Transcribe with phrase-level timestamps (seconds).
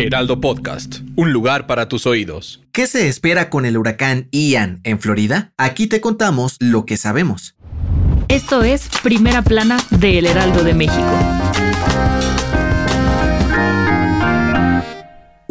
[0.00, 2.62] Heraldo Podcast, un lugar para tus oídos.
[2.72, 5.52] ¿Qué se espera con el huracán Ian en Florida?
[5.58, 7.54] Aquí te contamos lo que sabemos.
[8.28, 11.59] Esto es Primera Plana de El Heraldo de México.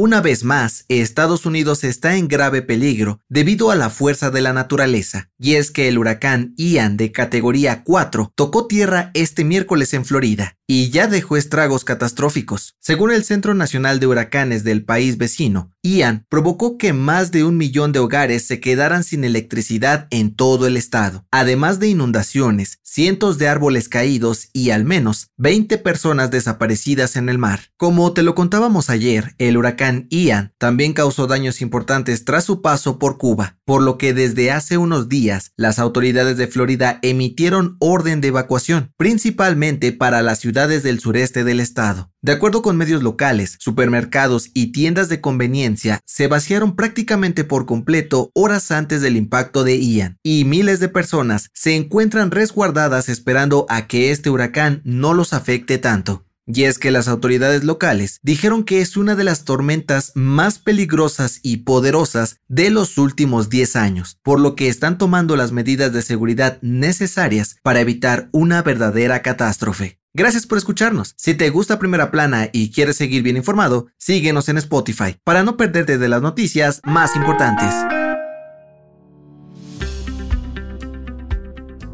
[0.00, 4.52] Una vez más, Estados Unidos está en grave peligro debido a la fuerza de la
[4.52, 10.04] naturaleza, y es que el huracán Ian de categoría 4 tocó tierra este miércoles en
[10.04, 12.76] Florida y ya dejó estragos catastróficos.
[12.78, 17.56] Según el Centro Nacional de Huracanes del país vecino, Ian provocó que más de un
[17.56, 23.38] millón de hogares se quedaran sin electricidad en todo el estado, además de inundaciones, cientos
[23.38, 27.70] de árboles caídos y al menos 20 personas desaparecidas en el mar.
[27.76, 32.98] Como te lo contábamos ayer, el huracán Ian también causó daños importantes tras su paso
[32.98, 38.20] por Cuba, por lo que desde hace unos días las autoridades de Florida emitieron orden
[38.20, 42.10] de evacuación, principalmente para la ciudad del sureste del estado.
[42.20, 48.30] De acuerdo con medios locales, supermercados y tiendas de conveniencia se vaciaron prácticamente por completo
[48.34, 53.86] horas antes del impacto de Ian, y miles de personas se encuentran resguardadas esperando a
[53.86, 56.27] que este huracán no los afecte tanto.
[56.50, 61.40] Y es que las autoridades locales dijeron que es una de las tormentas más peligrosas
[61.42, 66.00] y poderosas de los últimos 10 años, por lo que están tomando las medidas de
[66.00, 70.00] seguridad necesarias para evitar una verdadera catástrofe.
[70.14, 71.14] Gracias por escucharnos.
[71.18, 75.58] Si te gusta Primera Plana y quieres seguir bien informado, síguenos en Spotify para no
[75.58, 77.74] perderte de las noticias más importantes.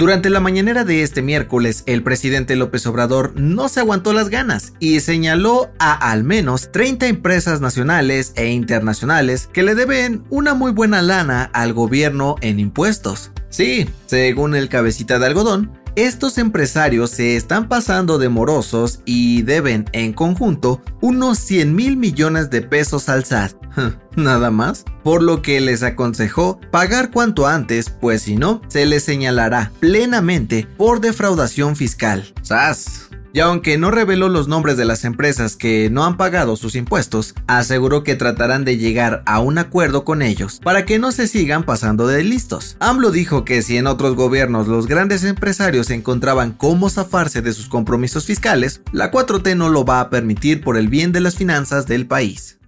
[0.04, 4.74] Durante la mañanera de este miércoles, el presidente López Obrador no se aguantó las ganas
[4.78, 10.72] y señaló a al menos 30 empresas nacionales e internacionales que le deben una muy
[10.72, 13.30] buena lana al gobierno en impuestos.
[13.48, 19.84] Sí, según el cabecita de algodón, estos empresarios se están pasando de morosos y deben
[19.92, 23.54] en conjunto unos 100 mil millones de pesos al SAT.
[24.16, 24.84] Nada más.
[25.02, 30.66] Por lo que les aconsejó pagar cuanto antes, pues si no, se les señalará plenamente
[30.76, 32.32] por defraudación fiscal.
[32.42, 33.03] ¡Sas!
[33.34, 37.34] Y aunque no reveló los nombres de las empresas que no han pagado sus impuestos,
[37.48, 41.64] aseguró que tratarán de llegar a un acuerdo con ellos para que no se sigan
[41.64, 42.76] pasando de listos.
[42.78, 47.66] AMLO dijo que si en otros gobiernos los grandes empresarios encontraban cómo zafarse de sus
[47.66, 51.88] compromisos fiscales, la 4T no lo va a permitir por el bien de las finanzas
[51.88, 52.60] del país.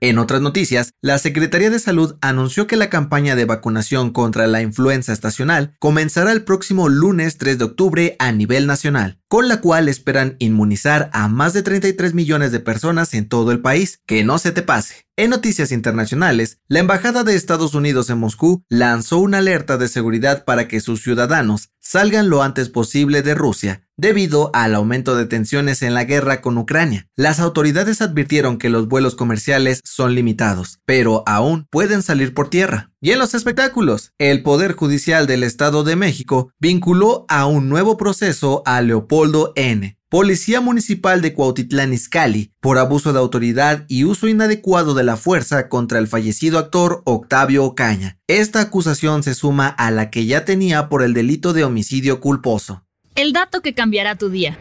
[0.00, 4.62] En otras noticias, la Secretaría de Salud anunció que la campaña de vacunación contra la
[4.62, 9.88] influenza estacional comenzará el próximo lunes 3 de octubre a nivel nacional, con la cual
[9.88, 14.00] esperan inmunizar a más de 33 millones de personas en todo el país.
[14.06, 15.06] Que no se te pase.
[15.16, 20.44] En noticias internacionales, la Embajada de Estados Unidos en Moscú lanzó una alerta de seguridad
[20.44, 25.82] para que sus ciudadanos salgan lo antes posible de Rusia, debido al aumento de tensiones
[25.82, 27.08] en la guerra con Ucrania.
[27.16, 32.92] Las autoridades advirtieron que los vuelos comerciales son limitados, pero aún pueden salir por tierra.
[33.00, 37.96] Y en los espectáculos, el Poder Judicial del Estado de México vinculó a un nuevo
[37.96, 44.26] proceso a Leopoldo N., Policía Municipal de Cuautitlán Izcalli por abuso de autoridad y uso
[44.26, 48.18] inadecuado de la fuerza contra el fallecido actor Octavio Ocaña.
[48.26, 52.84] Esta acusación se suma a la que ya tenía por el delito de homicidio culposo.
[53.14, 54.58] El dato que cambiará tu día.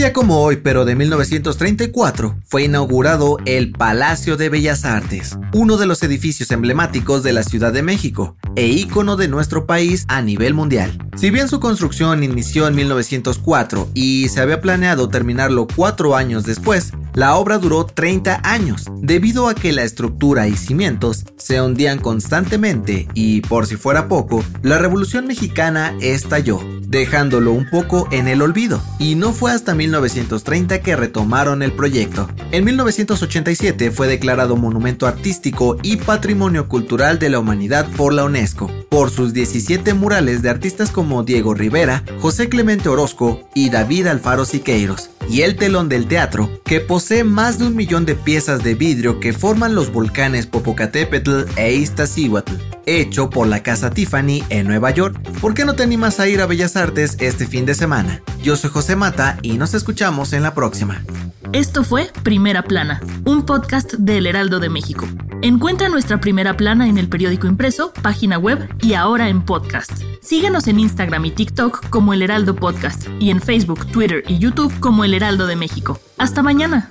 [0.00, 5.84] Día como hoy, pero de 1934, fue inaugurado el Palacio de Bellas Artes, uno de
[5.84, 10.54] los edificios emblemáticos de la Ciudad de México e ícono de nuestro país a nivel
[10.54, 10.96] mundial.
[11.16, 16.94] Si bien su construcción inició en 1904 y se había planeado terminarlo cuatro años después,
[17.12, 23.06] la obra duró 30 años, debido a que la estructura y cimientos se hundían constantemente
[23.12, 28.82] y, por si fuera poco, la Revolución Mexicana estalló, dejándolo un poco en el olvido,
[28.98, 32.28] y no fue hasta 1930 que retomaron el proyecto.
[32.50, 38.68] En 1987 fue declarado Monumento Artístico y Patrimonio Cultural de la Humanidad por la UNESCO,
[38.88, 44.44] por sus 17 murales de artistas como Diego Rivera, José Clemente Orozco y David Alfaro
[44.44, 48.74] Siqueiros y el telón del teatro, que posee más de un millón de piezas de
[48.74, 52.54] vidrio que forman los volcanes Popocatépetl e Iztaccíhuatl,
[52.84, 55.16] hecho por la Casa Tiffany en Nueva York.
[55.40, 58.22] ¿Por qué no te animas a ir a Bellas Artes este fin de semana?
[58.42, 61.00] Yo soy José Mata y nos escuchamos en la próxima.
[61.52, 65.06] Esto fue Primera Plana, un podcast del Heraldo de México.
[65.42, 69.92] Encuentra nuestra Primera Plana en el periódico impreso, página web y ahora en podcast.
[70.20, 74.72] Síguenos en Instagram y TikTok como El Heraldo Podcast y en Facebook, Twitter y YouTube
[74.78, 75.98] como El Heraldo de México.
[76.18, 76.88] Hasta mañana.